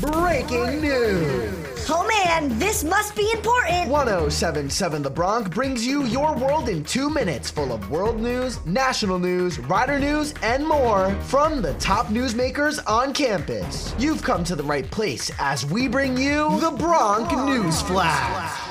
Breaking 0.00 0.80
news. 0.80 1.86
Oh 1.90 2.06
man, 2.06 2.58
this 2.58 2.84
must 2.84 3.14
be 3.14 3.30
important. 3.32 3.90
1077 3.90 5.02
The 5.02 5.10
Bronc 5.10 5.52
brings 5.52 5.86
you 5.86 6.04
your 6.04 6.34
world 6.36 6.70
in 6.70 6.84
two 6.84 7.10
minutes, 7.10 7.50
full 7.50 7.70
of 7.70 7.90
world 7.90 8.18
news, 8.18 8.64
national 8.64 9.18
news, 9.18 9.58
rider 9.58 9.98
news, 9.98 10.32
and 10.42 10.66
more 10.66 11.10
from 11.24 11.60
the 11.60 11.74
top 11.74 12.06
newsmakers 12.06 12.80
on 12.86 13.12
campus. 13.12 13.94
You've 13.98 14.22
come 14.22 14.42
to 14.44 14.56
the 14.56 14.62
right 14.62 14.90
place 14.90 15.30
as 15.38 15.66
we 15.66 15.86
bring 15.86 16.16
you 16.16 16.58
the 16.60 16.70
Bronc 16.70 17.30
News 17.32 17.82
Flash. 17.82 18.69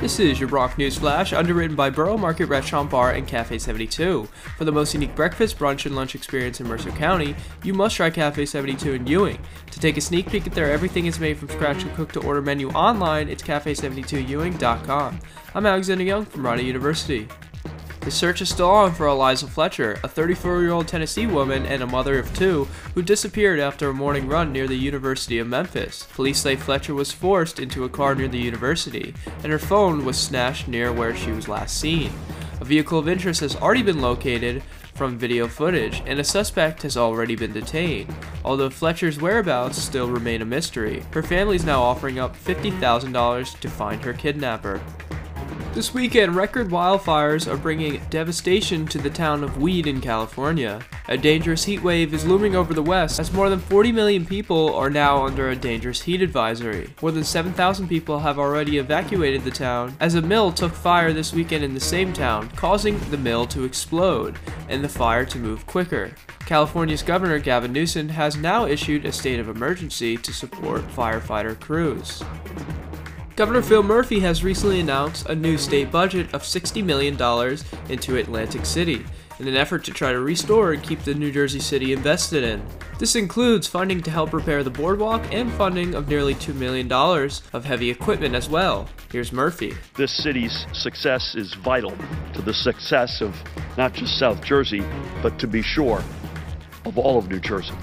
This 0.00 0.20
is 0.20 0.38
your 0.38 0.48
Bronc 0.48 0.78
News 0.78 0.96
Flash, 0.96 1.32
underwritten 1.32 1.74
by 1.74 1.90
Borough 1.90 2.16
Market 2.16 2.46
Restaurant 2.46 2.88
Bar 2.88 3.14
and 3.14 3.26
Cafe 3.26 3.58
72. 3.58 4.28
For 4.56 4.64
the 4.64 4.70
most 4.70 4.94
unique 4.94 5.16
breakfast, 5.16 5.58
brunch, 5.58 5.86
and 5.86 5.96
lunch 5.96 6.14
experience 6.14 6.60
in 6.60 6.68
Mercer 6.68 6.92
County, 6.92 7.34
you 7.64 7.74
must 7.74 7.96
try 7.96 8.08
Cafe 8.08 8.46
72 8.46 8.92
in 8.92 9.08
Ewing. 9.08 9.40
To 9.72 9.80
take 9.80 9.96
a 9.96 10.00
sneak 10.00 10.30
peek 10.30 10.46
at 10.46 10.54
their 10.54 10.70
everything 10.70 11.06
is 11.06 11.18
made 11.18 11.36
from 11.36 11.48
scratch 11.48 11.82
and 11.82 11.92
cooked 11.96 12.12
to 12.12 12.22
order 12.22 12.40
menu 12.40 12.70
online, 12.70 13.28
it's 13.28 13.42
cafe72ewing.com. 13.42 15.18
I'm 15.56 15.66
Alexander 15.66 16.04
Junge 16.04 16.28
from 16.28 16.46
Rider 16.46 16.62
University. 16.62 17.26
The 18.08 18.14
search 18.14 18.40
is 18.40 18.48
still 18.48 18.70
on 18.70 18.94
for 18.94 19.06
Eliza 19.06 19.46
Fletcher, 19.46 20.00
a 20.02 20.08
34 20.08 20.62
year 20.62 20.70
old 20.70 20.88
Tennessee 20.88 21.26
woman 21.26 21.66
and 21.66 21.82
a 21.82 21.86
mother 21.86 22.18
of 22.18 22.34
two 22.34 22.66
who 22.94 23.02
disappeared 23.02 23.60
after 23.60 23.90
a 23.90 23.92
morning 23.92 24.26
run 24.26 24.50
near 24.50 24.66
the 24.66 24.78
University 24.78 25.38
of 25.38 25.46
Memphis. 25.46 26.08
Police 26.14 26.38
say 26.38 26.56
Fletcher 26.56 26.94
was 26.94 27.12
forced 27.12 27.60
into 27.60 27.84
a 27.84 27.88
car 27.90 28.14
near 28.14 28.26
the 28.28 28.38
university, 28.38 29.12
and 29.42 29.52
her 29.52 29.58
phone 29.58 30.06
was 30.06 30.16
snatched 30.16 30.68
near 30.68 30.90
where 30.90 31.14
she 31.14 31.32
was 31.32 31.48
last 31.48 31.78
seen. 31.78 32.10
A 32.62 32.64
vehicle 32.64 32.98
of 32.98 33.08
interest 33.10 33.40
has 33.40 33.56
already 33.56 33.82
been 33.82 34.00
located 34.00 34.62
from 34.94 35.18
video 35.18 35.46
footage, 35.46 36.02
and 36.06 36.18
a 36.18 36.24
suspect 36.24 36.80
has 36.84 36.96
already 36.96 37.36
been 37.36 37.52
detained. 37.52 38.14
Although 38.42 38.70
Fletcher's 38.70 39.20
whereabouts 39.20 39.76
still 39.76 40.08
remain 40.08 40.40
a 40.40 40.46
mystery, 40.46 41.04
her 41.10 41.22
family 41.22 41.56
is 41.56 41.64
now 41.66 41.82
offering 41.82 42.18
up 42.18 42.34
$50,000 42.34 43.60
to 43.60 43.68
find 43.68 44.02
her 44.02 44.14
kidnapper. 44.14 44.80
This 45.74 45.94
weekend, 45.94 46.34
record 46.34 46.70
wildfires 46.70 47.46
are 47.46 47.56
bringing 47.56 48.00
devastation 48.10 48.86
to 48.86 48.98
the 48.98 49.10
town 49.10 49.44
of 49.44 49.62
Weed 49.62 49.86
in 49.86 50.00
California. 50.00 50.80
A 51.08 51.16
dangerous 51.16 51.64
heat 51.64 51.82
wave 51.82 52.12
is 52.12 52.26
looming 52.26 52.56
over 52.56 52.74
the 52.74 52.82
west 52.82 53.20
as 53.20 53.32
more 53.32 53.48
than 53.48 53.60
40 53.60 53.92
million 53.92 54.26
people 54.26 54.74
are 54.74 54.90
now 54.90 55.24
under 55.24 55.50
a 55.50 55.56
dangerous 55.56 56.02
heat 56.02 56.20
advisory. 56.20 56.92
More 57.00 57.12
than 57.12 57.22
7,000 57.22 57.86
people 57.86 58.18
have 58.18 58.38
already 58.38 58.78
evacuated 58.78 59.44
the 59.44 59.50
town 59.50 59.96
as 60.00 60.16
a 60.16 60.22
mill 60.22 60.50
took 60.50 60.72
fire 60.72 61.12
this 61.12 61.32
weekend 61.32 61.62
in 61.62 61.74
the 61.74 61.80
same 61.80 62.12
town, 62.12 62.48
causing 62.56 62.98
the 63.10 63.16
mill 63.16 63.46
to 63.46 63.64
explode 63.64 64.38
and 64.68 64.82
the 64.82 64.88
fire 64.88 65.24
to 65.26 65.38
move 65.38 65.66
quicker. 65.66 66.12
California's 66.40 67.02
Governor 67.02 67.38
Gavin 67.38 67.72
Newsom 67.72 68.08
has 68.08 68.36
now 68.36 68.66
issued 68.66 69.04
a 69.04 69.12
state 69.12 69.38
of 69.38 69.48
emergency 69.48 70.16
to 70.16 70.32
support 70.32 70.82
firefighter 70.88 71.58
crews. 71.60 72.22
Governor 73.38 73.62
Phil 73.62 73.84
Murphy 73.84 74.18
has 74.18 74.42
recently 74.42 74.80
announced 74.80 75.26
a 75.26 75.34
new 75.36 75.56
state 75.56 75.92
budget 75.92 76.34
of 76.34 76.42
$60 76.42 76.84
million 76.84 77.14
into 77.88 78.16
Atlantic 78.16 78.66
City 78.66 79.06
in 79.38 79.46
an 79.46 79.54
effort 79.54 79.84
to 79.84 79.92
try 79.92 80.10
to 80.10 80.18
restore 80.18 80.72
and 80.72 80.82
keep 80.82 81.04
the 81.04 81.14
New 81.14 81.30
Jersey 81.30 81.60
city 81.60 81.92
invested 81.92 82.42
in. 82.42 82.60
This 82.98 83.14
includes 83.14 83.68
funding 83.68 84.02
to 84.02 84.10
help 84.10 84.32
repair 84.32 84.64
the 84.64 84.70
boardwalk 84.70 85.22
and 85.32 85.52
funding 85.52 85.94
of 85.94 86.08
nearly 86.08 86.34
$2 86.34 86.52
million 86.56 86.90
of 86.90 87.64
heavy 87.64 87.90
equipment 87.90 88.34
as 88.34 88.48
well. 88.48 88.88
Here's 89.12 89.32
Murphy. 89.32 89.74
This 89.94 90.10
city's 90.10 90.66
success 90.72 91.36
is 91.36 91.54
vital 91.54 91.96
to 92.34 92.42
the 92.42 92.52
success 92.52 93.20
of 93.20 93.36
not 93.76 93.92
just 93.92 94.18
South 94.18 94.42
Jersey, 94.42 94.82
but 95.22 95.38
to 95.38 95.46
be 95.46 95.62
sure, 95.62 96.02
of 96.84 96.98
all 96.98 97.16
of 97.16 97.28
New 97.28 97.38
Jersey. 97.38 97.74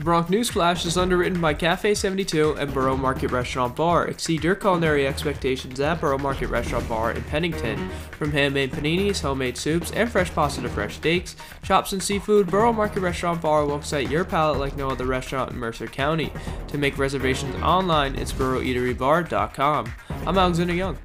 The 0.00 0.04
Bronc 0.04 0.30
News 0.30 0.48
Flash 0.48 0.86
is 0.86 0.96
underwritten 0.96 1.42
by 1.42 1.52
Cafe 1.52 1.92
72 1.92 2.54
and 2.54 2.72
Borough 2.72 2.96
Market 2.96 3.32
Restaurant 3.32 3.76
Bar. 3.76 4.08
Exceed 4.08 4.42
your 4.42 4.54
culinary 4.54 5.06
expectations 5.06 5.78
at 5.78 6.00
Borough 6.00 6.16
Market 6.16 6.46
Restaurant 6.46 6.88
Bar 6.88 7.12
in 7.12 7.22
Pennington. 7.24 7.90
From 8.12 8.32
handmade 8.32 8.72
paninis, 8.72 9.20
homemade 9.20 9.58
soups, 9.58 9.90
and 9.90 10.10
fresh 10.10 10.32
pasta 10.32 10.62
to 10.62 10.70
fresh 10.70 10.96
steaks, 10.96 11.36
chops 11.62 11.92
and 11.92 12.02
seafood, 12.02 12.50
Borough 12.50 12.72
Market 12.72 13.00
Restaurant 13.00 13.42
Bar 13.42 13.66
will 13.66 13.76
excite 13.76 14.08
your 14.08 14.24
palate 14.24 14.58
like 14.58 14.74
no 14.74 14.88
other 14.88 15.04
restaurant 15.04 15.52
in 15.52 15.58
Mercer 15.58 15.86
County. 15.86 16.32
To 16.68 16.78
make 16.78 16.96
reservations 16.96 17.54
online, 17.56 18.16
it's 18.16 18.32
boroughEateryBar.com. 18.32 19.92
I'm 20.26 20.38
Alexander 20.38 20.72
Junge. 20.72 20.96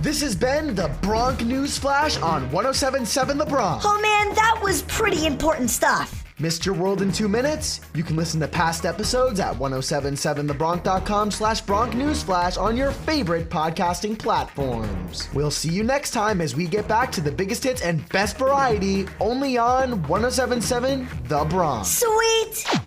This 0.00 0.22
has 0.22 0.34
been 0.34 0.74
the 0.74 0.88
Bronc 1.02 1.44
News 1.44 1.76
Flash 1.76 2.16
on 2.22 2.50
1077 2.50 3.36
The 3.36 3.44
Bronc. 3.44 3.82
Oh 3.84 4.00
man, 4.00 4.34
that 4.34 4.58
was 4.62 4.80
pretty 4.84 5.26
important 5.26 5.68
stuff. 5.68 6.23
Missed 6.40 6.66
your 6.66 6.74
world 6.74 7.00
in 7.00 7.12
two 7.12 7.28
minutes? 7.28 7.80
You 7.94 8.02
can 8.02 8.16
listen 8.16 8.40
to 8.40 8.48
past 8.48 8.84
episodes 8.84 9.38
at 9.38 9.54
1077thebronc.com 9.54 11.30
slash 11.30 11.60
Bronc 11.60 11.92
Newsflash 11.94 12.60
on 12.60 12.76
your 12.76 12.90
favorite 12.90 13.48
podcasting 13.48 14.18
platforms. 14.18 15.28
We'll 15.32 15.52
see 15.52 15.70
you 15.70 15.84
next 15.84 16.10
time 16.10 16.40
as 16.40 16.56
we 16.56 16.66
get 16.66 16.88
back 16.88 17.12
to 17.12 17.20
the 17.20 17.30
biggest 17.30 17.62
hits 17.62 17.82
and 17.82 18.08
best 18.08 18.36
variety 18.36 19.06
only 19.20 19.58
on 19.58 20.02
1077 20.08 21.08
The 21.28 21.44
Bronc. 21.44 21.86
Sweet. 21.86 22.83